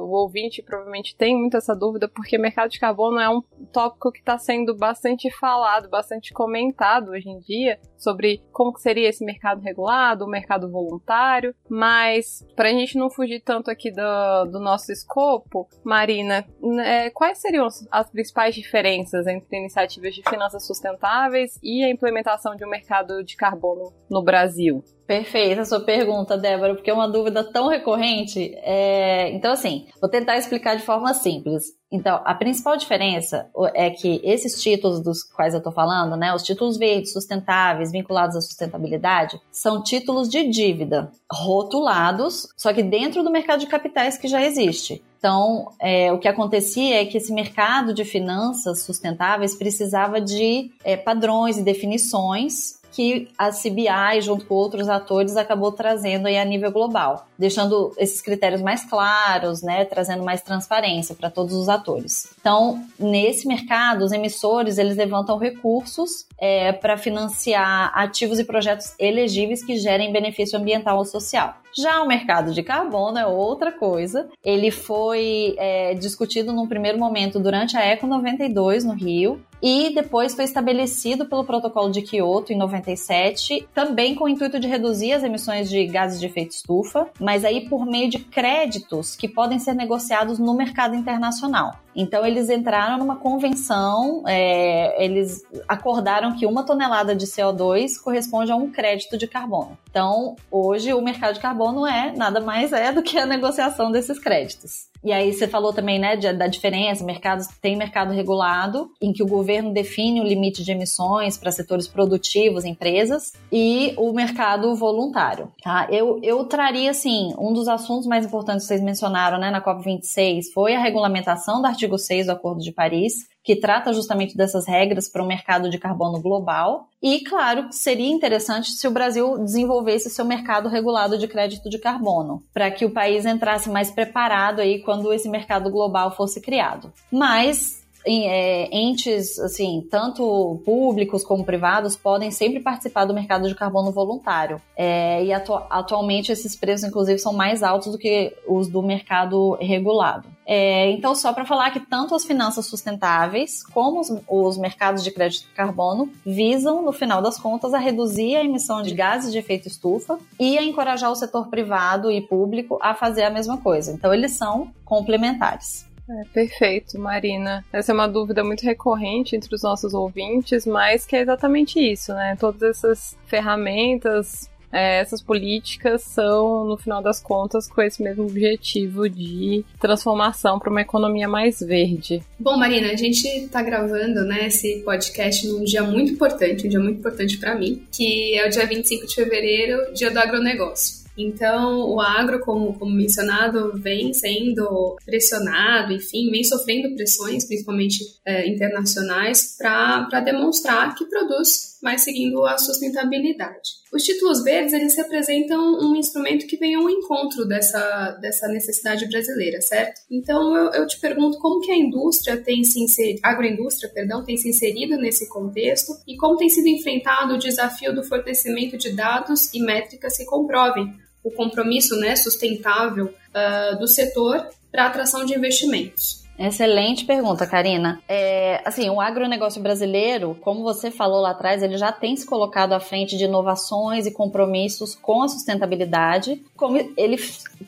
[0.00, 4.20] o ouvinte provavelmente tem muito essa dúvida, porque mercado de carbono é um tópico que
[4.20, 10.24] está sendo bastante falado, bastante comentado hoje em dia, sobre como seria esse mercado regulado,
[10.24, 15.68] o mercado voluntário, mas para a gente não fugir tanto aqui do, do nosso escopo,
[15.82, 16.46] Marina,
[16.84, 22.64] é, quais seriam as principais diferenças entre iniciativas de finanças sustentáveis e a implementação de
[22.64, 24.82] um mercado de carbono no Brasil?
[25.06, 28.54] Perfeita a sua pergunta, Débora, porque é uma dúvida tão recorrente.
[28.62, 29.30] É...
[29.32, 31.64] Então, assim, vou tentar explicar de forma simples.
[31.92, 36.42] Então, a principal diferença é que esses títulos dos quais eu estou falando, né, os
[36.42, 43.30] títulos verdes, sustentáveis, vinculados à sustentabilidade, são títulos de dívida rotulados, só que dentro do
[43.30, 45.04] mercado de capitais que já existe.
[45.24, 50.98] Então, é, o que acontecia é que esse mercado de finanças sustentáveis precisava de é,
[50.98, 56.70] padrões e definições que a CBI, junto com outros atores, acabou trazendo aí a nível
[56.70, 62.28] global, deixando esses critérios mais claros, né, trazendo mais transparência para todos os atores.
[62.38, 69.64] Então, nesse mercado, os emissores eles levantam recursos é, para financiar ativos e projetos elegíveis
[69.64, 71.63] que gerem benefício ambiental ou social.
[71.76, 74.28] Já o mercado de carbono é outra coisa.
[74.44, 80.34] Ele foi é, discutido num primeiro momento durante a Eco 92 no Rio e depois
[80.34, 85.24] foi estabelecido pelo Protocolo de Kyoto em 97, também com o intuito de reduzir as
[85.24, 89.74] emissões de gases de efeito estufa, mas aí por meio de créditos que podem ser
[89.74, 91.83] negociados no mercado internacional.
[91.94, 98.56] Então eles entraram numa convenção, é, eles acordaram que uma tonelada de CO2 corresponde a
[98.56, 99.78] um crédito de carbono.
[99.90, 104.18] Então hoje o mercado de carbono é nada mais é do que a negociação desses
[104.18, 104.88] créditos.
[105.04, 109.26] E aí você falou também, né, da diferença, mercados tem mercado regulado, em que o
[109.26, 115.86] governo define o limite de emissões para setores produtivos, empresas, e o mercado voluntário, tá?
[115.90, 120.52] Eu, eu traria, assim, um dos assuntos mais importantes que vocês mencionaram, né, na COP26,
[120.54, 125.06] foi a regulamentação do artigo 6 do Acordo de Paris, que trata justamente dessas regras
[125.06, 126.88] para o mercado de carbono global.
[127.02, 132.42] E, claro, seria interessante se o Brasil desenvolvesse seu mercado regulado de crédito de carbono,
[132.54, 136.90] para que o país entrasse mais preparado aí quando esse mercado global fosse criado.
[137.12, 144.60] Mas entes, assim, tanto públicos como privados, podem sempre participar do mercado de carbono voluntário.
[144.76, 149.54] É, e atu atualmente esses preços, inclusive, são mais altos do que os do mercado
[149.60, 150.28] regulado.
[150.46, 155.10] É, então, só para falar que tanto as finanças sustentáveis como os, os, mercados de
[155.10, 159.38] crédito de carbono visam, no final das contas, a reduzir a emissão de gases de
[159.38, 163.92] efeito estufa e a encorajar o setor privado e público a fazer a mesma coisa.
[163.92, 165.86] Então, eles são complementares.
[166.08, 167.64] É, perfeito, Marina.
[167.72, 172.12] Essa é uma dúvida muito recorrente entre os nossos ouvintes, mas que é exatamente isso,
[172.12, 172.36] né?
[172.38, 179.08] Todas essas ferramentas é, essas políticas são, no final das contas, com esse mesmo objetivo
[179.08, 182.20] de transformação para uma economia mais verde.
[182.40, 186.80] Bom, Marina, a gente está gravando né, esse podcast num dia muito importante, um dia
[186.80, 191.03] muito importante para mim, que é o dia 25 de fevereiro, dia do agronegócio.
[191.16, 198.48] Então, o agro, como, como mencionado, vem sendo pressionado, enfim, vem sofrendo pressões, principalmente é,
[198.48, 203.84] internacionais, para demonstrar que produz, mas seguindo a sustentabilidade.
[203.92, 209.60] Os títulos verdes, eles representam um instrumento que vem ao encontro dessa, dessa necessidade brasileira,
[209.60, 210.00] certo?
[210.10, 214.36] Então, eu, eu te pergunto como que a indústria tem se inserido, agroindústria, perdão, tem
[214.36, 219.52] se inserido nesse contexto e como tem sido enfrentado o desafio do fornecimento de dados
[219.54, 226.23] e métricas que comprovem o compromisso né, sustentável uh, do setor para atração de investimentos.
[226.38, 228.02] Excelente pergunta, Karina.
[228.08, 232.72] É, assim, o agronegócio brasileiro, como você falou lá atrás, ele já tem se colocado
[232.72, 237.16] à frente de inovações e compromissos com a sustentabilidade, como ele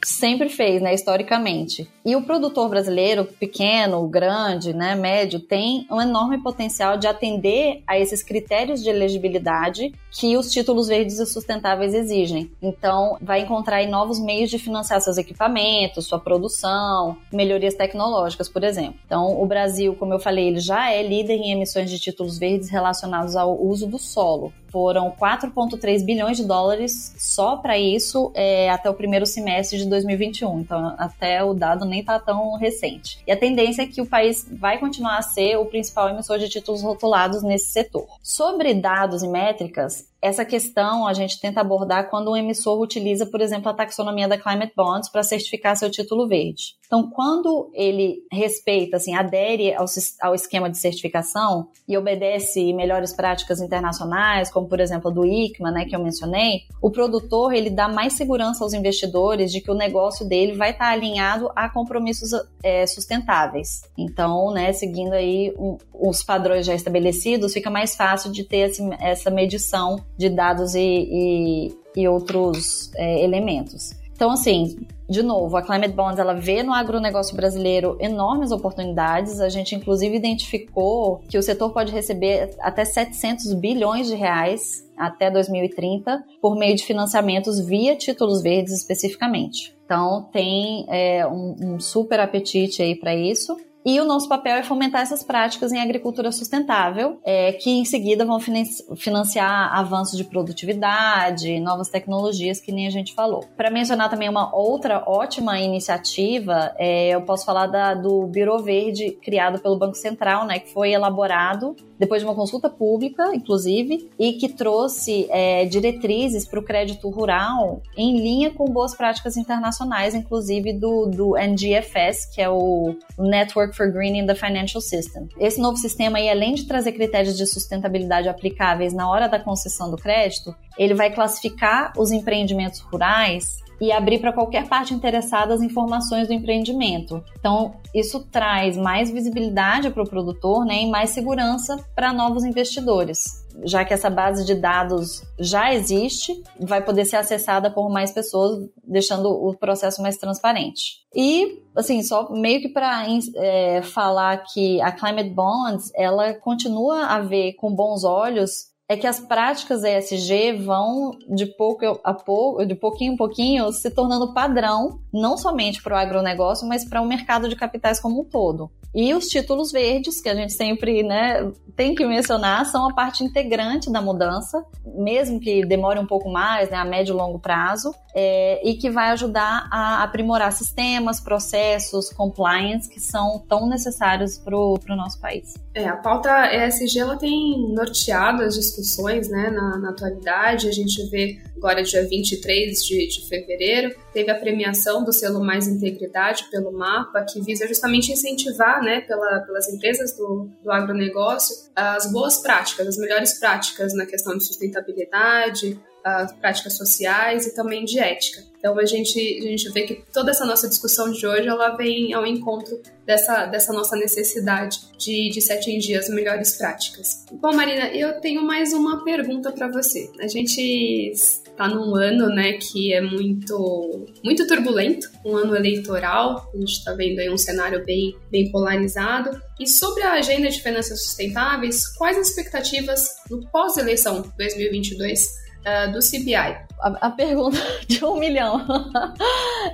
[0.05, 1.89] sempre fez, né, historicamente.
[2.05, 7.99] E o produtor brasileiro, pequeno, grande, né, médio, tem um enorme potencial de atender a
[7.99, 12.51] esses critérios de elegibilidade que os títulos verdes e sustentáveis exigem.
[12.61, 18.99] Então, vai encontrar novos meios de financiar seus equipamentos, sua produção, melhorias tecnológicas por exemplo.
[19.05, 22.71] Então, o Brasil, como eu falei, ele já é líder em emissões de títulos verdes
[22.71, 24.51] relacionados ao uso do solo.
[24.77, 30.61] Foram 4,3 bilhões de dólares só para isso é, até o primeiro semestre de 2021.
[30.61, 33.19] Então, até o dado nem está tão recente.
[33.27, 36.51] E a tendência é que o país vai continuar a ser o principal emissor de
[36.51, 38.07] títulos rotulados nesse setor.
[38.23, 43.41] Sobre dados e métricas, essa questão a gente tenta abordar quando um emissor utiliza, por
[43.41, 46.75] exemplo, a taxonomia da Climate Bonds para certificar seu título verde.
[46.87, 49.85] Então, quando ele respeita, assim, adere ao,
[50.21, 55.71] ao esquema de certificação e obedece melhores práticas internacionais, como por exemplo a do ICMA,
[55.71, 59.75] né, que eu mencionei, o produtor ele dá mais segurança aos investidores de que o
[59.75, 62.31] negócio dele vai estar alinhado a compromissos
[62.63, 63.83] é, sustentáveis.
[63.97, 68.83] Então, né, seguindo aí um, os padrões já estabelecidos, fica mais fácil de ter esse,
[69.01, 73.91] essa medição de dados e, e, e outros é, elementos.
[74.13, 79.41] Então, assim, de novo, a Climate Bonds ela vê no agronegócio brasileiro enormes oportunidades.
[79.41, 85.31] A gente, inclusive, identificou que o setor pode receber até 700 bilhões de reais até
[85.31, 89.77] 2030 por meio de financiamentos via títulos verdes especificamente.
[89.85, 93.57] Então, tem é, um, um super apetite aí para isso.
[93.87, 98.25] E o nosso papel é fomentar essas práticas em agricultura sustentável, é, que em seguida
[98.25, 103.45] vão financiar avanços de produtividade, novas tecnologias, que nem a gente falou.
[103.57, 109.13] Para mencionar também uma outra ótima iniciativa, é, eu posso falar da, do Biro Verde,
[109.23, 114.35] criado pelo Banco Central, né, que foi elaborado depois de uma consulta pública, inclusive, e
[114.35, 120.73] que trouxe é, diretrizes para o crédito rural em linha com boas práticas internacionais, inclusive
[120.73, 125.29] do, do NGFS, que é o Network for Greening the Financial System.
[125.39, 129.91] Esse novo sistema, aí, além de trazer critérios de sustentabilidade aplicáveis na hora da concessão
[129.91, 135.63] do crédito, ele vai classificar os empreendimentos rurais e abrir para qualquer parte interessada as
[135.63, 137.23] informações do empreendimento.
[137.39, 143.45] Então, isso traz mais visibilidade para o produtor né, e mais segurança para novos investidores.
[143.65, 148.69] Já que essa base de dados já existe, vai poder ser acessada por mais pessoas,
[148.87, 151.07] deixando o processo mais transparente.
[151.15, 153.07] E, assim, só meio que para
[153.37, 159.07] é, falar que a Climate Bonds, ela continua a ver com bons olhos é que
[159.07, 165.01] as práticas ESG vão de pouco a pouco, de pouquinho em pouquinho, se tornando padrão,
[165.13, 168.71] não somente para o agronegócio, mas para o mercado de capitais como um todo.
[168.95, 173.23] E os títulos verdes, que a gente sempre né, tem que mencionar, são a parte
[173.25, 177.93] integrante da mudança, mesmo que demore um pouco mais, né, a médio e longo prazo,
[178.15, 184.57] é, e que vai ajudar a aprimorar sistemas, processos, compliance, que são tão necessários para
[184.57, 185.53] o nosso país.
[185.77, 191.07] É, a pauta ESG ela tem norteado as discussões né, na, na atualidade, a gente
[191.11, 196.73] vê agora dia 23 de, de fevereiro, teve a premiação do selo Mais Integridade pelo
[196.73, 202.89] MAPA, que visa justamente incentivar né, pela, pelas empresas do, do agronegócio as boas práticas,
[202.89, 208.41] as melhores práticas na questão de sustentabilidade, as práticas sociais e também de ética.
[208.59, 212.15] Então a gente, a gente vê que toda essa nossa discussão de hoje ela vem
[212.15, 217.25] ao encontro dessa, dessa nossa necessidade de, de se atingir as melhores práticas.
[217.33, 220.09] Bom, Marina, eu tenho mais uma pergunta para você.
[220.21, 226.57] A gente está num ano né, que é muito, muito turbulento, um ano eleitoral, a
[226.57, 229.31] gente está vendo aí um cenário bem, bem polarizado.
[229.59, 235.99] E sobre a agenda de finanças sustentáveis, quais as expectativas no pós-eleição 2022 uh, do
[235.99, 236.37] CBI?
[236.81, 238.65] A, a pergunta de um milhão.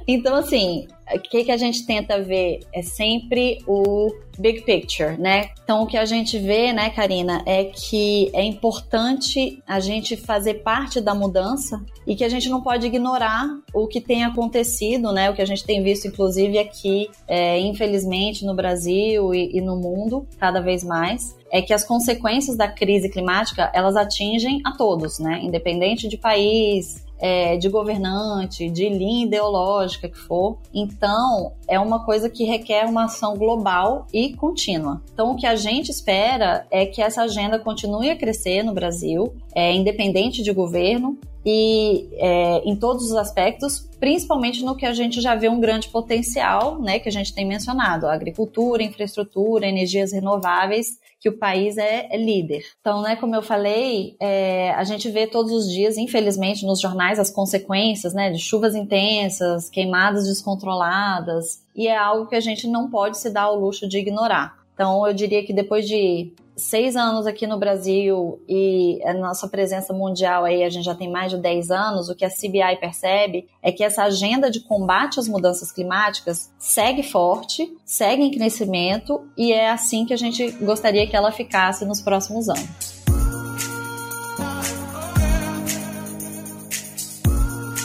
[0.09, 5.51] então, assim, o que, que a gente tenta ver é sempre o big picture, né?
[5.63, 10.63] Então, o que a gente vê, né, Karina, é que é importante a gente fazer
[10.63, 15.31] parte da mudança e que a gente não pode ignorar o que tem acontecido, né?
[15.31, 19.77] O que a gente tem visto, inclusive, aqui, é, infelizmente, no Brasil e, e no
[19.77, 25.19] mundo, cada vez mais é que as consequências da crise climática elas atingem a todos,
[25.19, 25.39] né?
[25.43, 30.59] Independente de país, é, de governante, de linha ideológica que for.
[30.75, 35.01] Então, é uma coisa que requer uma ação global e contínua.
[35.15, 39.33] Então, o que a gente espera é que essa agenda continue a crescer no Brasil,
[39.55, 45.21] é, independente de governo, e é, em todos os aspectos, principalmente no que a gente
[45.21, 50.99] já vê um grande potencial, né, que a gente tem mencionado, agricultura, infraestrutura, energias renováveis
[51.23, 52.65] que o país é, é líder.
[52.81, 57.21] Então, né, como eu falei, é, a gente vê todos os dias, infelizmente, nos jornais
[57.21, 62.91] as consequências, né, de chuvas intensas, queimadas descontroladas, e é algo que a gente não
[62.91, 64.59] pode se dar ao luxo de ignorar.
[64.75, 66.33] Então, eu diria que depois de
[66.63, 71.11] seis anos aqui no Brasil e a nossa presença mundial aí, a gente já tem
[71.11, 75.19] mais de 10 anos, o que a CBI percebe é que essa agenda de combate
[75.19, 81.07] às mudanças climáticas segue forte, segue em crescimento e é assim que a gente gostaria
[81.07, 83.03] que ela ficasse nos próximos anos.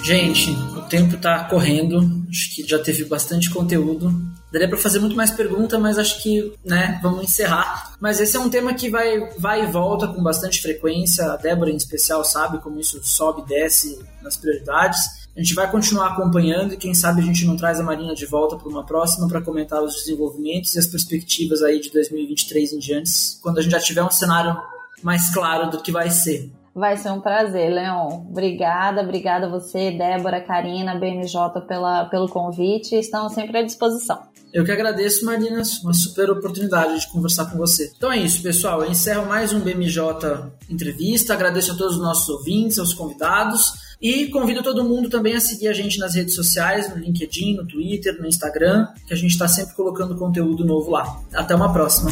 [0.03, 0.55] Gente,
[0.87, 4.13] tempo está correndo, acho que já teve bastante conteúdo.
[4.51, 7.95] Daria para fazer muito mais pergunta, mas acho que, né, vamos encerrar.
[7.99, 11.25] Mas esse é um tema que vai, vai e volta com bastante frequência.
[11.25, 14.99] A Débora, em especial, sabe como isso sobe e desce nas prioridades.
[15.35, 18.25] A gente vai continuar acompanhando e quem sabe a gente não traz a Marina de
[18.25, 22.79] volta para uma próxima para comentar os desenvolvimentos e as perspectivas aí de 2023 em
[22.79, 23.11] diante,
[23.41, 24.57] quando a gente já tiver um cenário
[25.03, 26.49] mais claro do que vai ser.
[26.77, 28.27] Vai ser um prazer, Leon.
[28.29, 32.93] Obrigada, obrigada a você, Débora, Karina, BMJ pela, pelo convite.
[32.95, 34.19] Estamos sempre à disposição.
[34.53, 37.91] Eu que agradeço, Marina, uma super oportunidade de conversar com você.
[37.97, 38.83] Então é isso, pessoal.
[38.83, 40.03] Eu encerro mais um BMJ
[40.69, 41.33] entrevista.
[41.33, 43.73] Agradeço a todos os nossos ouvintes, aos convidados.
[43.99, 47.67] E convido todo mundo também a seguir a gente nas redes sociais, no LinkedIn, no
[47.67, 51.21] Twitter, no Instagram, que a gente está sempre colocando conteúdo novo lá.
[51.33, 52.11] Até uma próxima.